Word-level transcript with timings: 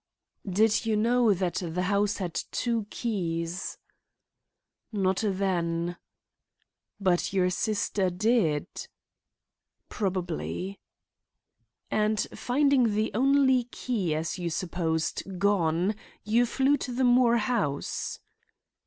"Did 0.49 0.87
you 0.87 0.95
know 0.95 1.31
that 1.31 1.61
the 1.63 1.83
house 1.83 2.17
had 2.17 2.33
two 2.49 2.85
keys?" 2.89 3.77
"Not 4.91 5.23
then." 5.23 5.95
"But 6.99 7.33
your 7.33 7.51
sister 7.51 8.09
did?" 8.09 8.65
"Probably." 9.89 10.79
"And 11.91 12.19
finding 12.33 12.95
the 12.95 13.11
only 13.13 13.65
key, 13.65 14.15
as 14.15 14.39
you 14.39 14.49
supposed, 14.49 15.37
gone, 15.37 15.93
you 16.23 16.47
flew 16.47 16.77
to 16.77 16.91
the 16.91 17.03
Moore 17.03 17.37
house?" 17.37 18.19